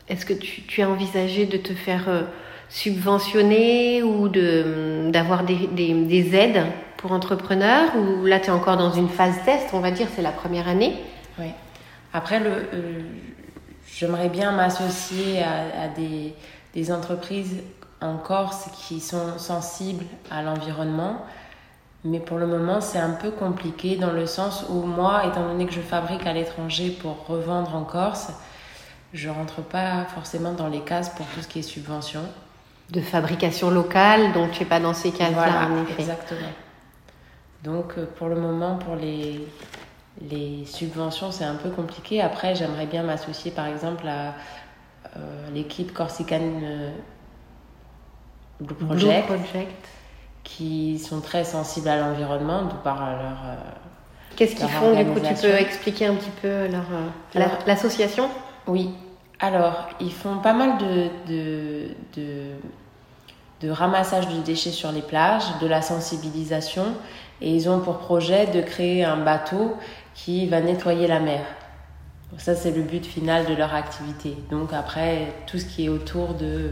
est-ce 0.10 0.26
que 0.26 0.34
tu, 0.34 0.64
tu, 0.64 0.82
as 0.82 0.90
envisagé 0.90 1.46
de 1.46 1.58
te 1.58 1.74
faire 1.74 2.26
subventionner 2.70 4.04
ou 4.04 4.28
de, 4.28 5.10
d'avoir 5.10 5.44
des, 5.44 5.68
des, 5.72 5.94
des 5.94 6.36
aides 6.36 6.66
pour 6.98 7.14
entrepreneurs 7.14 7.96
Ou 7.96 8.26
là, 8.26 8.40
tu 8.40 8.48
es 8.48 8.52
encore 8.52 8.78
dans 8.78 8.92
une 8.92 9.10
phase 9.10 9.36
test, 9.46 9.70
on 9.74 9.80
va 9.80 9.92
dire, 9.92 10.08
c'est 10.16 10.22
la 10.22 10.32
première 10.32 10.68
année? 10.68 10.94
Oui. 11.40 11.48
Après, 12.14 12.40
le, 12.40 12.52
j'aimerais 13.88 14.30
bien 14.30 14.52
m'associer 14.52 15.42
à, 15.42 15.88
des, 15.88 16.34
des, 16.76 16.92
entreprises 16.92 17.56
en 18.02 18.18
Corse 18.18 18.70
qui 18.74 19.00
sont 19.00 19.38
sensibles 19.38 20.06
à 20.30 20.42
l'environnement. 20.42 21.26
Mais 22.04 22.20
pour 22.20 22.38
le 22.38 22.48
moment, 22.48 22.82
c'est 22.82 22.98
un 22.98 23.12
peu 23.12 23.30
compliqué 23.30 23.96
dans 23.96 24.12
le 24.12 24.26
sens 24.26 24.66
où 24.70 24.82
moi, 24.82 25.26
étant 25.28 25.48
donné 25.48 25.68
que 25.68 25.74
je 25.74 25.82
fabrique 25.82 26.26
à 26.26 26.34
l'étranger 26.34 26.90
pour 26.90 27.28
revendre 27.28 27.76
en 27.76 27.84
Corse, 27.84 28.32
je 29.14 29.30
rentre 29.30 29.62
pas 29.62 30.06
forcément 30.06 30.54
dans 30.54 30.68
les 30.68 30.82
cases 30.82 31.10
pour 31.10 31.28
tout 31.28 31.42
ce 31.42 31.48
qui 31.48 31.60
est 31.60 31.64
subvention. 31.64 32.22
De 32.90 33.02
fabrication 33.02 33.70
locale, 33.70 34.34
donc 34.34 34.52
tu 34.52 34.62
n'es 34.62 34.66
pas 34.66 34.80
dans 34.80 34.94
ces 34.94 35.12
cases-là, 35.12 35.68
voilà, 35.68 35.68
Exactement. 35.98 36.40
Donc 37.64 37.94
euh, 37.98 38.06
pour 38.18 38.28
le 38.28 38.36
moment, 38.36 38.78
pour 38.78 38.96
les, 38.96 39.48
les 40.30 40.66
subventions, 40.66 41.32
c'est 41.32 41.46
un 41.46 41.56
peu 41.56 41.70
compliqué. 41.70 42.22
Après, 42.22 42.56
j'aimerais 42.56 42.88
bien 42.88 43.04
m'associer, 43.04 43.52
par 43.52 43.68
exemple, 43.68 44.08
à 44.08 44.34
euh, 45.16 45.50
l'équipe 45.54 45.94
Corsican 45.94 46.42
euh, 48.62 48.86
Blue, 48.86 49.22
Project, 49.26 49.88
qui 50.44 51.00
sont 51.00 51.22
très 51.22 51.44
sensibles 51.44 51.88
à 51.88 51.98
l'environnement, 52.00 52.64
de 52.64 52.74
par 52.84 53.00
leur. 53.00 53.38
Euh, 53.46 53.56
Qu'est-ce 54.36 54.56
qu'ils 54.56 54.70
font 54.70 54.96
Du 54.96 55.06
coup, 55.06 55.20
tu 55.20 55.34
peux 55.34 55.54
expliquer 55.56 56.06
un 56.08 56.16
petit 56.16 56.32
peu 56.42 56.68
leur 56.68 56.86
l'association? 57.68 58.30
Oui. 58.68 58.90
Alors, 59.40 59.90
ils 60.00 60.12
font 60.14 60.38
pas 60.38 60.54
mal 60.54 60.78
de, 60.78 61.10
de, 61.28 61.88
de, 62.16 62.44
de 63.62 63.70
ramassage 63.70 64.28
de 64.28 64.40
déchets 64.42 64.72
sur 64.72 64.92
les 64.92 65.02
plages, 65.02 65.46
de 65.62 65.68
la 65.68 65.82
sensibilisation, 65.82 66.86
et 67.42 67.54
ils 67.54 67.68
ont 67.68 67.80
pour 67.80 67.98
projet 67.98 68.48
de 68.48 68.62
créer 68.62 69.04
un 69.04 69.18
bateau 69.18 69.76
qui 70.14 70.48
va 70.48 70.62
nettoyer 70.62 71.08
la 71.08 71.20
mer. 71.20 71.42
ça, 72.38 72.56
c'est 72.56 72.72
le 72.72 72.84
but 72.84 73.06
final 73.06 73.46
de 73.46 73.56
leur 73.56 73.74
activité. 73.74 74.36
Donc 74.52 74.74
après, 74.74 75.34
tout 75.48 75.58
ce 75.58 75.66
qui 75.66 75.86
est 75.86 75.90
autour 75.90 76.36
de, 76.36 76.72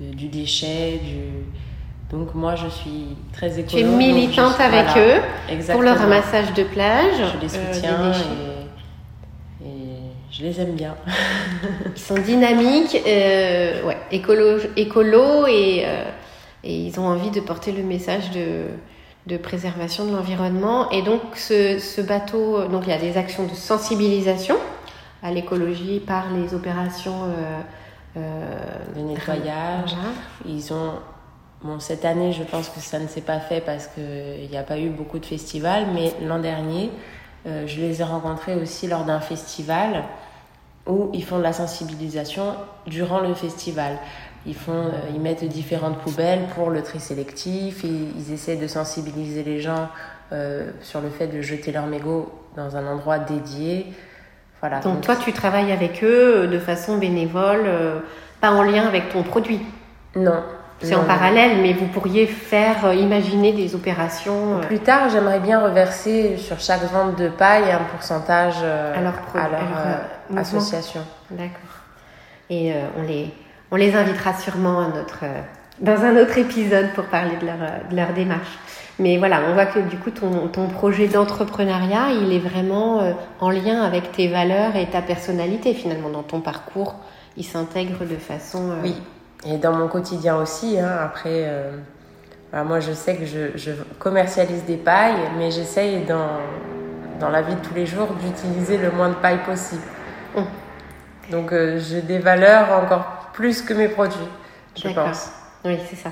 du 0.00 0.28
déchet, 0.28 1.00
du... 1.02 2.16
Donc 2.16 2.34
moi, 2.34 2.54
je 2.54 2.68
suis 2.68 3.16
très 3.32 3.58
écolo. 3.58 3.66
Tu 3.66 3.78
es 3.80 3.84
militante 3.84 4.60
avec 4.60 4.86
eux 4.96 5.20
pour 5.72 5.82
le 5.82 5.90
ramassage 5.90 6.52
de 6.54 6.62
plage. 6.62 7.14
Je 7.34 7.40
les 7.40 7.56
euh, 7.56 7.72
soutiens 7.72 8.12
et, 9.64 9.68
je 10.30 10.42
les 10.42 10.60
aime 10.60 10.74
bien. 10.74 10.94
ils 11.96 12.00
sont 12.00 12.14
dynamiques, 12.14 12.96
euh, 13.06 13.82
ouais, 13.84 13.96
écolo, 14.12 14.58
écolo 14.76 15.46
et, 15.46 15.82
euh, 15.84 16.04
et 16.62 16.76
ils 16.76 17.00
ont 17.00 17.06
envie 17.06 17.30
de 17.30 17.40
porter 17.40 17.72
le 17.72 17.82
message 17.82 18.30
de 18.30 18.66
de 19.26 19.36
préservation 19.36 20.06
de 20.06 20.12
l'environnement. 20.12 20.90
Et 20.90 21.02
donc 21.02 21.20
ce, 21.34 21.78
ce, 21.78 22.00
bateau, 22.00 22.66
donc 22.68 22.84
il 22.86 22.90
y 22.90 22.92
a 22.92 22.98
des 22.98 23.16
actions 23.16 23.44
de 23.44 23.54
sensibilisation 23.54 24.56
à 25.22 25.32
l'écologie 25.32 26.00
par 26.00 26.26
les 26.32 26.54
opérations 26.54 27.24
euh, 27.24 27.60
de 28.16 29.00
nettoyage. 29.00 29.94
Ils 30.44 30.72
ont 30.72 30.92
Bon, 31.62 31.80
cette 31.80 32.04
année, 32.04 32.32
je 32.32 32.42
pense 32.42 32.68
que 32.68 32.80
ça 32.80 32.98
ne 32.98 33.06
s'est 33.06 33.22
pas 33.22 33.40
fait 33.40 33.62
parce 33.62 33.86
qu'il 33.86 34.48
n'y 34.50 34.58
a 34.58 34.62
pas 34.62 34.78
eu 34.78 34.90
beaucoup 34.90 35.18
de 35.18 35.24
festivals, 35.24 35.86
mais 35.94 36.12
l'an 36.22 36.38
dernier, 36.38 36.90
euh, 37.46 37.66
je 37.66 37.80
les 37.80 38.02
ai 38.02 38.04
rencontrés 38.04 38.54
aussi 38.54 38.86
lors 38.86 39.04
d'un 39.04 39.20
festival 39.20 40.04
où 40.86 41.10
ils 41.14 41.24
font 41.24 41.38
de 41.38 41.42
la 41.42 41.54
sensibilisation 41.54 42.54
durant 42.86 43.20
le 43.20 43.32
festival. 43.34 43.98
Ils, 44.44 44.54
font, 44.54 44.72
euh, 44.72 44.90
ils 45.14 45.20
mettent 45.20 45.44
différentes 45.44 45.98
poubelles 45.98 46.46
pour 46.54 46.70
le 46.70 46.82
tri 46.82 47.00
sélectif 47.00 47.82
ils 47.82 48.32
essaient 48.32 48.56
de 48.56 48.68
sensibiliser 48.68 49.42
les 49.42 49.60
gens 49.60 49.88
euh, 50.32 50.70
sur 50.82 51.00
le 51.00 51.08
fait 51.08 51.26
de 51.26 51.40
jeter 51.40 51.72
leur 51.72 51.86
mégot 51.86 52.32
dans 52.54 52.76
un 52.76 52.86
endroit 52.86 53.18
dédié. 53.18 53.86
Voilà. 54.68 54.80
Donc, 54.80 55.00
toi, 55.00 55.16
tu 55.16 55.32
travailles 55.32 55.72
avec 55.72 56.02
eux 56.02 56.44
euh, 56.44 56.46
de 56.46 56.58
façon 56.58 56.98
bénévole, 56.98 57.66
pas 58.40 58.50
en 58.50 58.62
lien 58.62 58.86
avec 58.86 59.10
ton 59.10 59.22
produit 59.22 59.60
Non. 60.14 60.42
C'est 60.82 60.94
en 60.94 61.04
parallèle, 61.04 61.62
mais 61.62 61.72
vous 61.72 61.86
pourriez 61.86 62.26
faire 62.26 62.92
imaginer 62.92 63.52
des 63.52 63.74
opérations. 63.74 64.60
Plus 64.66 64.80
tard, 64.80 65.08
j'aimerais 65.08 65.40
bien 65.40 65.58
reverser 65.58 66.36
sur 66.36 66.60
chaque 66.60 66.82
vente 66.92 67.18
de 67.18 67.28
paille 67.28 67.70
un 67.70 67.84
pourcentage 67.90 68.56
à 68.58 69.00
leur, 69.00 69.14
à 69.34 69.48
leur 69.48 70.38
association. 70.38 71.00
D'accord. 71.30 71.80
Et 72.50 72.74
on 72.98 73.02
les 73.02 73.32
on 73.70 73.76
les 73.76 73.94
invitera 73.94 74.32
sûrement 74.34 74.80
à 74.80 74.88
notre, 74.88 75.24
euh, 75.24 75.40
dans 75.80 76.02
un 76.04 76.16
autre 76.16 76.38
épisode 76.38 76.90
pour 76.94 77.04
parler 77.04 77.36
de 77.36 77.46
leur, 77.46 77.60
euh, 77.60 77.90
de 77.90 77.96
leur 77.96 78.12
démarche. 78.12 78.58
Mais 78.98 79.18
voilà, 79.18 79.40
on 79.48 79.54
voit 79.54 79.66
que 79.66 79.78
du 79.78 79.98
coup, 79.98 80.10
ton, 80.10 80.48
ton 80.48 80.68
projet 80.68 81.06
d'entrepreneuriat, 81.06 82.12
il 82.12 82.32
est 82.32 82.38
vraiment 82.38 83.00
euh, 83.00 83.12
en 83.40 83.50
lien 83.50 83.82
avec 83.82 84.10
tes 84.12 84.28
valeurs 84.28 84.74
et 84.74 84.86
ta 84.86 85.02
personnalité 85.02 85.74
finalement. 85.74 86.08
Dans 86.08 86.22
ton 86.22 86.40
parcours, 86.40 86.94
il 87.36 87.44
s'intègre 87.44 88.06
de 88.06 88.16
façon... 88.16 88.70
Oui, 88.82 88.94
et 89.44 89.58
dans 89.58 89.72
mon 89.72 89.88
quotidien 89.88 90.36
aussi. 90.36 90.78
Hein, 90.80 90.96
après, 91.04 91.46
moi, 92.52 92.80
je 92.80 92.92
sais 92.92 93.16
que 93.16 93.26
je, 93.26 93.56
je 93.56 93.72
commercialise 93.98 94.64
des 94.64 94.78
pailles, 94.78 95.20
mais 95.36 95.50
j'essaye 95.50 96.04
dans, 96.04 96.40
dans 97.20 97.28
la 97.28 97.42
vie 97.42 97.54
de 97.54 97.60
tous 97.60 97.74
les 97.74 97.84
jours 97.84 98.08
d'utiliser 98.14 98.78
le 98.78 98.90
moins 98.90 99.10
de 99.10 99.14
paille 99.14 99.44
possible. 99.44 99.82
Hum. 100.36 100.46
Donc, 101.30 101.52
j'ai 101.52 102.00
des 102.00 102.18
valeurs 102.18 102.82
encore 102.82 103.30
plus 103.34 103.60
que 103.60 103.74
mes 103.74 103.88
produits, 103.88 104.16
je 104.74 104.88
pense. 104.88 105.30
Oui, 105.64 105.78
c'est 105.88 105.96
ça. 105.96 106.10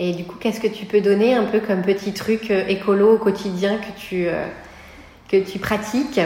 Et 0.00 0.12
du 0.12 0.24
coup, 0.24 0.36
qu'est-ce 0.38 0.60
que 0.60 0.68
tu 0.68 0.86
peux 0.86 1.00
donner 1.00 1.34
un 1.34 1.44
peu 1.44 1.58
comme 1.58 1.82
petit 1.82 2.12
truc 2.12 2.52
euh, 2.52 2.64
écolo 2.68 3.14
au 3.14 3.18
quotidien 3.18 3.78
que 3.78 4.00
tu, 4.00 4.28
euh, 4.28 4.46
que 5.28 5.36
tu 5.36 5.58
pratiques 5.58 6.20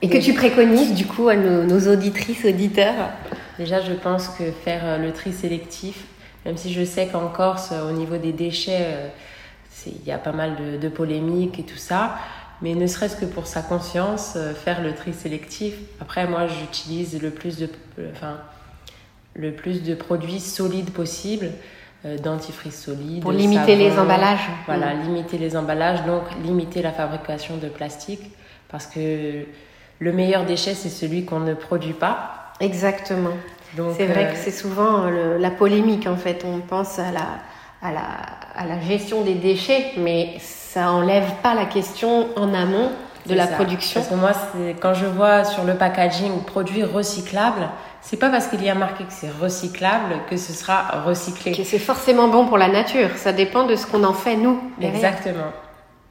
et 0.00 0.08
que 0.08 0.18
tu 0.18 0.32
préconises 0.34 0.94
du 0.94 1.06
coup 1.06 1.28
à 1.28 1.34
nos, 1.34 1.88
auditrices, 1.88 2.44
auditeurs 2.44 3.10
Déjà, 3.58 3.80
je 3.80 3.92
pense 3.92 4.28
que 4.28 4.52
faire 4.52 4.82
euh, 4.84 4.98
le 4.98 5.12
tri 5.12 5.32
sélectif, 5.32 6.04
même 6.46 6.56
si 6.56 6.72
je 6.72 6.84
sais 6.84 7.08
qu'en 7.08 7.26
Corse, 7.26 7.72
au 7.72 7.90
niveau 7.90 8.18
des 8.18 8.32
déchets, 8.32 8.86
il 9.86 10.04
y 10.06 10.12
a 10.12 10.18
pas 10.18 10.32
mal 10.32 10.54
de, 10.54 10.76
de, 10.76 10.88
polémiques 10.88 11.58
et 11.58 11.64
tout 11.64 11.76
ça, 11.76 12.16
mais 12.62 12.74
ne 12.74 12.86
serait-ce 12.86 13.16
que 13.16 13.24
pour 13.24 13.48
sa 13.48 13.62
conscience, 13.62 14.36
faire 14.64 14.80
le 14.80 14.94
tri 14.94 15.12
sélectif. 15.12 15.74
Après, 16.00 16.26
moi, 16.28 16.46
j'utilise 16.46 17.20
le 17.20 17.30
plus 17.30 17.58
de... 17.58 17.68
Enfin, 18.12 18.38
le 19.34 19.52
plus 19.52 19.82
de 19.82 19.94
produits 19.94 20.40
solides 20.40 20.90
possible, 20.90 21.50
euh, 22.04 22.18
dentifrice 22.18 22.84
solide. 22.84 23.22
Pour 23.22 23.32
limiter 23.32 23.76
les 23.76 23.98
emballages. 23.98 24.48
Voilà, 24.66 24.94
mm. 24.94 25.02
limiter 25.04 25.38
les 25.38 25.56
emballages, 25.56 26.04
donc 26.04 26.22
limiter 26.42 26.82
la 26.82 26.92
fabrication 26.92 27.56
de 27.58 27.68
plastique, 27.68 28.22
parce 28.68 28.86
que 28.86 29.44
le 29.98 30.12
meilleur 30.12 30.44
déchet, 30.44 30.74
c'est 30.74 30.88
celui 30.88 31.24
qu'on 31.24 31.40
ne 31.40 31.54
produit 31.54 31.92
pas. 31.92 32.52
Exactement. 32.60 33.30
C'est 33.96 34.06
vrai 34.06 34.26
que 34.26 34.32
euh, 34.32 34.42
c'est 34.42 34.50
souvent 34.50 35.04
euh, 35.04 35.38
la 35.38 35.50
polémique, 35.50 36.06
en 36.06 36.16
fait. 36.16 36.44
On 36.44 36.60
pense 36.60 36.98
à 36.98 37.10
la, 37.12 37.38
à, 37.82 37.92
la, 37.92 38.02
à 38.56 38.66
la 38.66 38.80
gestion 38.80 39.22
des 39.22 39.34
déchets, 39.34 39.92
mais 39.96 40.34
ça 40.40 40.90
enlève 40.90 41.30
pas 41.42 41.54
la 41.54 41.66
question 41.66 42.28
en 42.36 42.52
amont 42.52 42.90
de 43.26 43.34
la 43.34 43.46
production. 43.46 44.00
Parce 44.00 44.12
que 44.12 44.18
moi, 44.18 44.32
quand 44.80 44.94
je 44.94 45.06
vois 45.06 45.44
sur 45.44 45.64
le 45.64 45.74
packaging 45.74 46.42
produit 46.44 46.82
recyclable, 46.82 47.68
c'est 48.02 48.16
pas 48.16 48.30
parce 48.30 48.48
qu'il 48.48 48.62
y 48.62 48.68
a 48.68 48.74
marqué 48.74 49.04
que 49.04 49.12
c'est 49.12 49.30
recyclable 49.30 50.16
que 50.28 50.36
ce 50.36 50.52
sera 50.52 51.02
recyclé. 51.02 51.52
Que 51.52 51.62
c'est 51.62 51.78
forcément 51.78 52.28
bon 52.28 52.46
pour 52.46 52.58
la 52.58 52.68
nature. 52.68 53.10
Ça 53.16 53.32
dépend 53.32 53.64
de 53.64 53.76
ce 53.76 53.86
qu'on 53.86 54.02
en 54.02 54.12
fait 54.12 54.36
nous. 54.36 54.60
Exactement. 54.80 55.52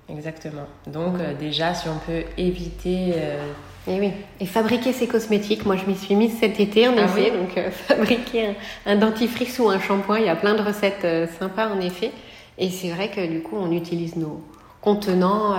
Exactement. 0.10 0.66
Donc 0.88 1.20
euh, 1.20 1.34
déjà, 1.34 1.74
si 1.74 1.88
on 1.90 1.98
peut 2.00 2.24
éviter. 2.38 3.14
Euh, 3.16 3.46
et 3.88 4.00
oui. 4.00 4.12
Et 4.40 4.46
fabriquer 4.46 4.94
ses 4.94 5.08
cosmétiques, 5.08 5.66
moi 5.66 5.76
je 5.76 5.86
m'y 5.86 5.98
suis 5.98 6.16
mise 6.16 6.38
cet 6.40 6.60
été 6.62 6.88
en 6.88 6.96
ah 6.98 7.04
effet. 7.04 7.32
Donc 7.32 7.58
euh, 7.58 7.70
fabriquer 7.88 8.56
un, 8.86 8.96
dentifrice 8.96 9.60
ou 9.60 9.70
un 9.70 9.80
shampoing, 9.80 10.20
il 10.20 10.26
y 10.26 10.30
a 10.30 10.36
plein 10.36 10.54
de 10.54 10.62
recettes 10.62 11.06
sympas 11.40 11.68
en 11.68 11.82
effet. 11.82 12.12
Et 12.58 12.70
c'est 12.70 12.90
vrai 12.90 13.10
que 13.10 13.26
du 13.26 13.42
coup, 13.42 13.58
on 13.60 13.72
utilise 13.72 14.16
nos 14.16 14.42
contenants. 14.82 15.56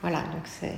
voilà, 0.00 0.18
donc 0.18 0.44
c'est. 0.44 0.76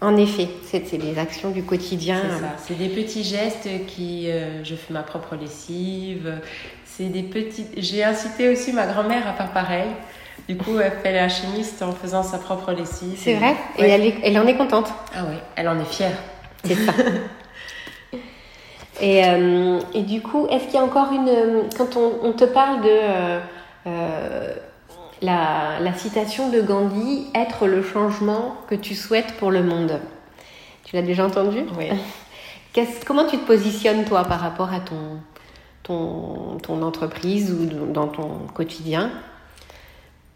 En 0.00 0.16
effet, 0.16 0.48
c'est 0.64 0.96
des 0.96 1.18
actions 1.18 1.50
du 1.50 1.64
quotidien. 1.64 2.20
C'est 2.22 2.40
ça. 2.40 2.52
C'est 2.58 2.78
des 2.78 2.88
petits 2.88 3.24
gestes 3.24 3.68
qui. 3.86 4.28
je 4.62 4.74
fais 4.74 4.92
ma 4.92 5.02
propre 5.02 5.34
lessive. 5.34 6.40
C'est 6.84 7.06
des 7.06 7.22
petits. 7.22 7.66
J'ai 7.76 8.04
incité 8.04 8.48
aussi 8.48 8.72
ma 8.72 8.86
grand-mère 8.86 9.26
à 9.26 9.32
faire 9.32 9.52
pareil. 9.52 9.88
Du 10.48 10.56
coup, 10.56 10.78
elle 10.78 10.92
fait 11.02 11.12
la 11.12 11.28
chimiste 11.28 11.82
en 11.82 11.92
faisant 11.92 12.22
sa 12.22 12.38
propre 12.38 12.72
lessive. 12.72 13.18
C'est 13.18 13.34
vrai 13.34 13.54
Et 13.76 13.84
elle, 13.84 14.14
elle, 14.22 14.38
en 14.38 14.46
est 14.46 14.56
contente 14.56 14.92
Ah 15.14 15.24
oui, 15.28 15.36
elle 15.56 15.68
en 15.68 15.78
est 15.78 15.84
fière. 15.84 16.16
C'est 16.64 16.74
ça. 16.74 16.92
et, 19.02 19.24
euh, 19.26 19.78
et, 19.92 20.02
du 20.02 20.22
coup, 20.22 20.46
est-ce 20.50 20.64
qu'il 20.64 20.74
y 20.74 20.78
a 20.78 20.82
encore 20.82 21.12
une... 21.12 21.68
Quand 21.76 21.96
on, 21.96 22.32
te 22.32 22.44
parle 22.44 22.80
de 22.80 22.88
euh, 22.88 23.40
euh, 23.86 24.54
la, 25.22 25.80
la, 25.80 25.94
citation 25.94 26.50
de 26.50 26.60
Gandhi, 26.60 27.26
être 27.34 27.66
le 27.66 27.82
changement 27.82 28.56
que 28.68 28.74
tu 28.74 28.94
souhaites 28.94 29.34
pour 29.38 29.50
le 29.50 29.62
monde, 29.62 30.00
tu 30.84 30.96
l'as 30.96 31.02
déjà 31.02 31.26
entendu? 31.26 31.64
Oui. 31.76 31.90
comment 33.06 33.26
tu 33.26 33.38
te 33.38 33.46
positionnes, 33.46 34.04
toi, 34.04 34.24
par 34.24 34.40
rapport 34.40 34.72
à 34.72 34.80
ton, 34.80 35.20
ton, 35.82 36.58
ton 36.62 36.82
entreprise 36.82 37.52
ou 37.52 37.92
dans 37.92 38.08
ton 38.08 38.46
quotidien? 38.54 39.10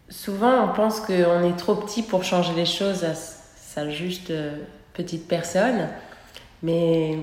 Souvent, 0.09 0.65
on 0.65 0.73
pense 0.73 0.99
qu'on 0.99 1.43
est 1.43 1.57
trop 1.57 1.75
petit 1.75 2.03
pour 2.03 2.23
changer 2.23 2.53
les 2.53 2.65
choses 2.65 3.03
à 3.03 3.13
sa 3.15 3.89
juste 3.89 4.29
euh, 4.29 4.57
petite 4.93 5.27
personne. 5.27 5.89
Mais 6.61 7.17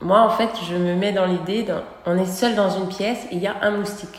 moi, 0.00 0.20
en 0.20 0.30
fait, 0.30 0.50
je 0.68 0.76
me 0.76 0.94
mets 0.94 1.12
dans 1.12 1.26
l'idée, 1.26 1.66
on 2.06 2.16
est 2.16 2.26
seul 2.26 2.54
dans 2.54 2.70
une 2.70 2.88
pièce 2.88 3.24
et 3.30 3.34
il 3.34 3.40
y 3.40 3.46
a 3.46 3.56
un 3.62 3.72
moustique. 3.72 4.18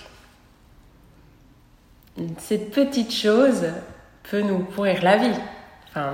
Cette 2.37 2.71
petite 2.71 3.13
chose 3.13 3.65
peut 4.29 4.41
nous 4.41 4.59
pourrir 4.59 5.03
la 5.03 5.17
vie. 5.17 5.39
Enfin, 5.89 6.13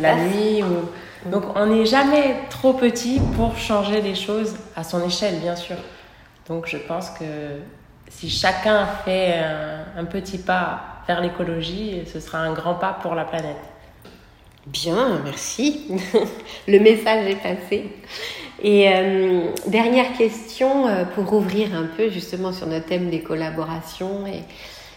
la 0.00 0.16
nuit. 0.16 0.62
Donc, 1.26 1.44
on 1.54 1.66
n'est 1.66 1.86
jamais 1.86 2.36
trop 2.50 2.72
petit 2.72 3.20
pour 3.36 3.56
changer 3.56 4.00
les 4.00 4.14
choses 4.14 4.56
à 4.76 4.84
son 4.84 5.04
échelle, 5.04 5.40
bien 5.40 5.56
sûr. 5.56 5.76
Donc, 6.48 6.66
je 6.66 6.76
pense 6.76 7.10
que 7.10 7.24
si 8.08 8.30
chacun 8.30 8.86
fait 9.04 9.40
un 9.96 10.04
petit 10.04 10.38
pas 10.38 11.02
vers 11.06 11.20
l'écologie, 11.20 12.02
ce 12.12 12.20
sera 12.20 12.38
un 12.38 12.52
grand 12.52 12.74
pas 12.74 12.98
pour 13.02 13.14
la 13.14 13.24
planète. 13.24 13.56
Bien, 14.66 15.20
merci. 15.24 15.88
Le 16.68 16.78
message 16.78 17.26
est 17.26 17.42
passé. 17.42 17.90
Et 18.62 18.88
euh, 18.88 19.48
dernière 19.66 20.16
question 20.16 20.86
euh, 20.86 21.04
pour 21.04 21.32
ouvrir 21.32 21.74
un 21.74 21.86
peu 21.96 22.10
justement 22.10 22.52
sur 22.52 22.68
notre 22.68 22.86
thème 22.86 23.10
des 23.10 23.22
collaborations 23.22 24.24
et, 24.26 24.42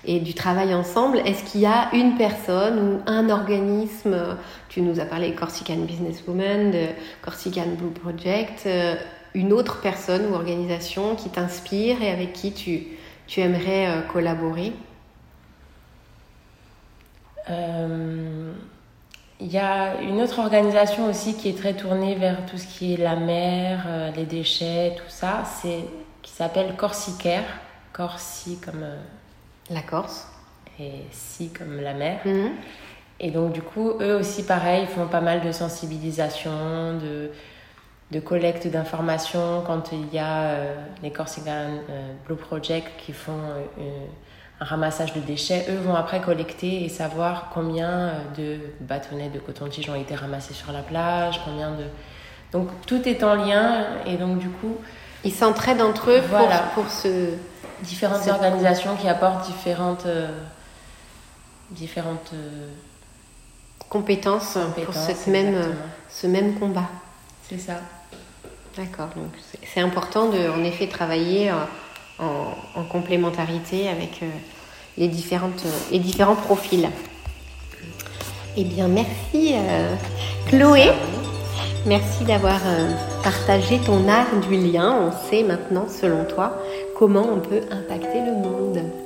et 0.08 0.20
du 0.20 0.34
travail 0.34 0.74
ensemble. 0.74 1.20
Est-ce 1.20 1.44
qu'il 1.44 1.62
y 1.62 1.66
a 1.66 1.90
une 1.94 2.16
personne 2.16 2.80
ou 2.80 3.02
un 3.06 3.30
organisme, 3.30 4.38
tu 4.70 4.82
nous 4.82 5.00
as 5.00 5.06
parlé 5.06 5.34
Corsican 5.34 5.78
Businesswoman, 5.78 6.72
de 6.72 6.86
Corsican 7.22 7.68
Blue 7.78 7.92
Project, 7.92 8.64
euh, 8.66 8.96
une 9.34 9.52
autre 9.54 9.82
personne 9.82 10.32
ou 10.32 10.36
organisation 10.36 11.15
qui 11.15 11.30
t'inspire 11.30 12.02
et 12.02 12.12
avec 12.12 12.34
qui 12.34 12.54
tu, 12.54 12.88
tu 13.28 13.41
aimerais 13.41 14.04
collaborer? 14.12 14.74
Euh, 17.50 18.54
il 19.39 19.52
y 19.52 19.58
a 19.58 20.02
une 20.02 20.22
autre 20.22 20.39
organisation 20.39 21.10
aussi 21.10 21.36
qui 21.36 21.50
est 21.50 21.58
très 21.58 21.74
tournée 21.74 22.15
vers 22.15 22.46
tout 22.46 22.58
ce 22.58 22.65
qui 22.65 22.94
est 22.94 22.98
la 22.98 23.15
mer, 23.18 23.84
euh, 23.88 24.12
les 24.15 24.26
déchets, 24.26 24.96
tout 24.96 25.10
ça, 25.10 25.44
c'est 25.62 25.84
qui 26.22 26.32
s'appelle 26.32 26.76
Corsicare. 26.78 27.44
Corsi 27.91 28.60
comme 28.60 28.84
euh, 28.84 28.98
la 29.69 29.82
Corse 29.82 30.28
et 30.80 31.04
si 31.12 31.49
comme 31.49 31.82
la 31.82 31.93
mer. 31.93 32.19
Mhm. 32.25 32.51
Et 33.19 33.32
donc 33.32 33.54
du 33.54 33.62
coup, 33.62 33.93
eux 34.01 34.15
aussi 34.15 34.43
pareil, 34.43 34.84
ils 34.84 34.93
font 34.93 35.08
pas 35.08 35.21
mal 35.21 35.41
de 35.41 35.51
sensibilisation, 35.51 36.97
de, 37.01 37.32
de 38.12 38.19
collecte 38.19 38.67
d'informations 38.67 39.63
quand 39.65 39.91
il 39.93 40.13
y 40.13 40.19
a 40.19 40.58
les 41.01 41.12
Corsican 41.12 41.80
Blue 42.28 42.36
Project 42.36 42.89
qui 42.97 43.13
font 43.13 43.39
un 44.60 44.65
ramassage 44.65 45.13
de 45.13 45.19
déchets, 45.19 45.65
eux 45.69 45.78
vont 45.78 45.95
après 45.95 46.21
collecter 46.21 46.86
et 46.86 46.89
savoir 46.89 47.49
combien 47.54 47.89
euh, 47.89 48.12
de 48.38 48.60
bâtonnets 48.80 49.30
de 49.30 49.39
coton-tige 49.39 49.89
ont 49.89 49.95
été 49.95 50.15
ramassés 50.15 50.54
sur 50.54 50.71
la 50.71 50.82
plage, 50.82 51.41
combien 51.43 51.71
de... 51.71 51.84
Donc 52.51 52.69
tout 52.88 53.08
est 53.08 53.23
en 53.23 53.36
lien 53.36 53.86
et 54.06 54.15
donc 54.15 54.39
du 54.39 54.49
coup... 54.49 54.78
Ils 55.25 55.34
s'entraident 55.34 55.82
entre 55.82 56.12
eux 56.12 56.21
voilà. 56.30 56.65
pour, 56.75 56.88
ce... 56.89 57.34
Différentes 57.84 58.28
organisations 58.28 58.96
qui 58.96 59.08
apportent 59.08 59.46
différentes... 59.48 60.06
Euh, 60.06 60.30
différentes... 61.72 62.32
Euh, 62.34 62.70
compétences, 63.90 64.58
pour 64.84 64.94
cette 64.94 65.28
même, 65.28 65.76
ce 66.10 66.28
même 66.28 66.56
combat. 66.56 66.90
C'est 67.48 67.60
ça. 67.60 67.76
D'accord, 68.76 69.10
donc 69.16 69.32
c'est 69.64 69.80
important 69.80 70.30
de 70.30 70.50
en 70.50 70.64
effet 70.64 70.88
travailler 70.88 71.52
en, 72.20 72.84
complémentarité 72.92 73.88
avec 73.88 74.22
euh, 74.22 74.28
les, 74.98 75.08
différentes, 75.08 75.64
euh, 75.66 75.72
les 75.92 76.00
différents 76.00 76.36
profils. 76.36 76.90
Eh 78.58 78.64
bien, 78.64 78.88
merci 78.88 79.54
euh, 79.56 79.96
Chloé. 80.48 80.92
Merci 81.86 82.24
d'avoir 82.24 82.60
partagé 83.24 83.80
ton 83.80 84.10
art 84.10 84.40
du 84.48 84.58
lien. 84.58 84.92
On 84.92 85.30
sait 85.30 85.44
maintenant, 85.44 85.86
selon 85.88 86.26
toi, 86.26 86.58
comment 86.95 87.27
on 87.34 87.39
peut 87.39 87.62
impacter 87.69 88.21
le 88.21 88.31
monde. 88.31 89.05